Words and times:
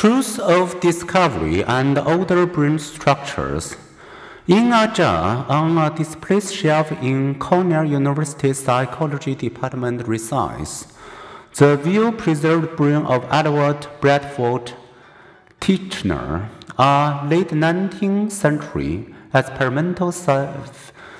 Truth 0.00 0.38
of 0.38 0.80
discovery 0.80 1.62
and 1.62 1.98
older 1.98 2.46
brain 2.46 2.78
structures. 2.78 3.76
In 4.48 4.72
a 4.72 4.90
jar 4.90 5.44
on 5.46 5.76
a 5.76 5.94
display 5.94 6.40
shelf 6.40 6.90
in 7.02 7.38
Cornell 7.38 7.84
University 7.84 8.54
Psychology 8.54 9.34
Department 9.34 10.08
resides 10.08 10.86
the 11.54 11.78
well 11.84 12.12
preserved 12.12 12.76
brain 12.78 13.04
of 13.04 13.26
Edward 13.30 13.88
Bradford 14.00 14.72
Titchener, 15.60 16.48
a 16.78 17.26
late 17.28 17.50
19th 17.50 18.32
century 18.32 19.14
experimental 19.34 20.12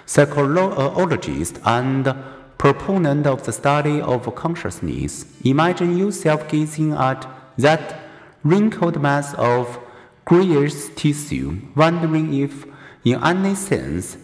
psychologist 0.07 1.61
and 1.67 2.15
proponent 2.57 3.27
of 3.27 3.43
the 3.45 3.53
study 3.53 4.01
of 4.01 4.35
consciousness. 4.35 5.27
Imagine 5.45 5.99
yourself 5.99 6.49
gazing 6.49 6.93
at 6.93 7.27
that 7.59 8.00
wrinkled 8.43 9.01
mass 9.01 9.35
of 9.35 9.79
grayish 10.25 10.89
tissue, 10.97 11.61
wondering 11.75 12.33
if, 12.35 12.67
in 13.05 13.23
any 13.23 13.55
sense, 13.55 14.17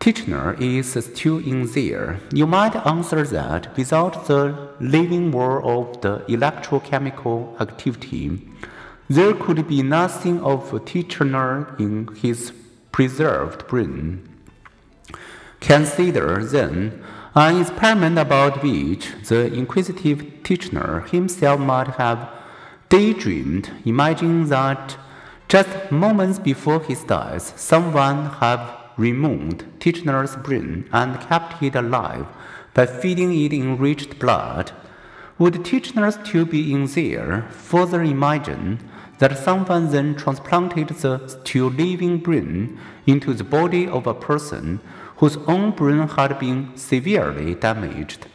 Titchener 0.00 0.60
is 0.60 0.92
still 0.92 1.38
in 1.38 1.66
there. 1.72 2.20
You 2.30 2.46
might 2.46 2.76
answer 2.86 3.24
that 3.24 3.74
without 3.76 4.26
the 4.26 4.70
living 4.78 5.32
world 5.32 5.64
of 5.64 6.02
the 6.02 6.36
electrochemical 6.36 7.58
activity, 7.60 8.40
there 9.08 9.34
could 9.34 9.66
be 9.66 9.82
nothing 9.82 10.40
of 10.42 10.70
Titchener 10.84 11.78
in 11.80 12.14
his 12.16 12.52
preserved 12.92 13.66
brain. 13.66 14.28
Consider, 15.60 16.44
then, 16.44 17.02
an 17.34 17.60
experiment 17.60 18.18
about 18.18 18.62
which 18.62 19.10
the 19.28 19.52
inquisitive 19.52 20.18
Titchener 20.42 21.08
himself 21.08 21.58
might 21.58 21.88
have 21.88 22.28
daydreamed, 22.88 23.70
imagining 23.84 24.48
that 24.48 24.96
just 25.48 25.90
moments 25.90 26.38
before 26.38 26.80
his 26.80 27.04
death, 27.04 27.58
someone 27.58 28.26
had 28.26 28.60
removed 28.96 29.64
Titchener's 29.80 30.36
brain 30.36 30.88
and 30.92 31.20
kept 31.20 31.62
it 31.62 31.74
alive 31.74 32.26
by 32.72 32.86
feeding 32.86 33.32
it 33.32 33.52
enriched 33.52 34.18
blood. 34.18 34.72
Would 35.38 35.64
Titchener 35.64 36.12
still 36.12 36.44
be 36.44 36.72
in 36.72 36.86
there? 36.86 37.48
Further 37.50 38.02
imagine 38.02 38.78
that 39.18 39.38
someone 39.38 39.90
then 39.90 40.14
transplanted 40.14 40.88
the 40.88 41.26
still 41.28 41.68
living 41.68 42.18
brain 42.18 42.78
into 43.06 43.34
the 43.34 43.44
body 43.44 43.86
of 43.86 44.06
a 44.06 44.14
person 44.14 44.80
whose 45.16 45.36
own 45.48 45.70
brain 45.70 46.08
had 46.08 46.38
been 46.38 46.76
severely 46.76 47.54
damaged, 47.54 48.26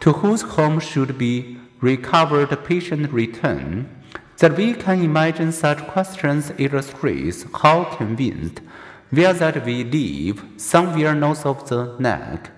to 0.00 0.12
whose 0.12 0.42
home 0.42 0.80
should 0.80 1.18
be 1.18 1.58
recovered 1.84 2.48
patient 2.64 3.12
return, 3.12 3.86
that 4.38 4.56
we 4.56 4.72
can 4.72 5.02
imagine 5.02 5.52
such 5.52 5.86
questions 5.86 6.50
illustrates 6.56 7.44
how 7.60 7.84
convinced 7.84 8.62
we 9.12 9.26
are 9.26 9.34
that 9.34 9.62
we 9.66 9.84
live 9.84 10.42
somewhere 10.56 11.14
north 11.14 11.44
of 11.44 11.68
the 11.68 11.94
neck, 11.98 12.50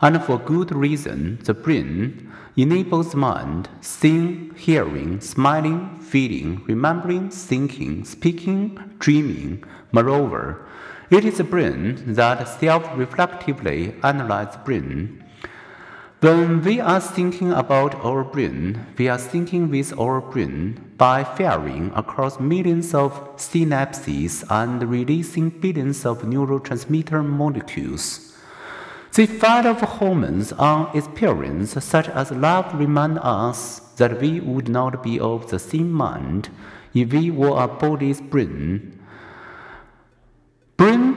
and 0.00 0.22
for 0.24 0.38
good 0.38 0.74
reason, 0.74 1.38
the 1.44 1.52
brain 1.52 2.32
enables 2.56 3.14
mind, 3.14 3.68
seeing, 3.82 4.54
hearing, 4.56 5.20
smiling, 5.20 5.80
feeling, 6.00 6.64
remembering, 6.64 7.28
thinking, 7.28 8.02
speaking, 8.04 8.78
dreaming. 8.98 9.62
Moreover, 9.92 10.66
it 11.10 11.26
is 11.26 11.36
the 11.36 11.44
brain 11.44 12.14
that 12.14 12.48
self-reflectively 12.48 13.94
analyzes 14.02 14.56
brain 14.64 15.22
when 16.20 16.62
we 16.62 16.80
are 16.80 17.00
thinking 17.00 17.50
about 17.52 17.94
our 18.04 18.22
brain, 18.22 18.86
we 18.98 19.08
are 19.08 19.16
thinking 19.16 19.70
with 19.70 19.98
our 19.98 20.20
brain 20.20 20.92
by 20.98 21.24
firing 21.24 21.90
across 21.96 22.38
millions 22.38 22.92
of 22.92 23.12
synapses 23.36 24.44
and 24.50 24.82
releasing 24.82 25.48
billions 25.48 26.04
of 26.04 26.22
neurotransmitter 26.22 27.24
molecules. 27.24 28.36
The 29.14 29.22
effect 29.22 29.66
of 29.66 29.80
hormones 29.80 30.52
on 30.52 30.94
experience, 30.94 31.82
such 31.82 32.08
as 32.10 32.30
love, 32.30 32.74
remind 32.74 33.18
us 33.20 33.80
that 33.96 34.20
we 34.20 34.40
would 34.40 34.68
not 34.68 35.02
be 35.02 35.18
of 35.18 35.50
the 35.50 35.58
same 35.58 35.90
mind 35.90 36.50
if 36.92 37.12
we 37.12 37.30
were 37.30 37.62
a 37.62 37.66
body's 37.66 38.20
brain 38.20 38.40
Brain 38.50 38.99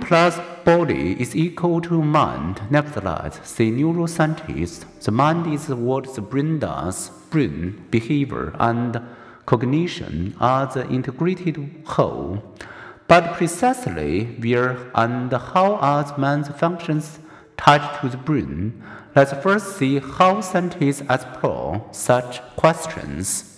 plus 0.06 0.40
body 0.64 1.20
is 1.22 1.36
equal 1.36 1.82
to 1.82 2.02
mind. 2.02 2.62
Nevertheless, 2.70 3.40
say 3.44 3.72
neuroscientists, 3.72 4.86
the 5.04 5.12
mind 5.12 5.52
is 5.54 5.70
what 5.70 6.14
the 6.16 6.22
brain 6.22 6.60
does. 6.60 7.10
Brain, 7.30 7.86
behavior, 7.90 8.56
and 8.60 9.02
cognition 9.46 10.36
are 10.40 10.68
the 10.68 10.88
integrated 10.90 11.84
whole. 11.86 12.44
But 13.08 13.34
precisely 13.34 14.26
where 14.40 14.92
and 14.96 15.32
how 15.32 15.76
are 15.76 16.04
the 16.04 16.18
man's 16.18 16.48
functions 16.50 17.20
tied 17.58 18.02
to 18.02 18.10
the 18.10 18.18
brain? 18.18 18.82
Let's 19.16 19.34
first 19.44 19.78
see 19.78 20.00
how 20.00 20.42
scientists 20.42 21.04
explore 21.10 21.88
such 21.92 22.42
questions. 22.56 23.53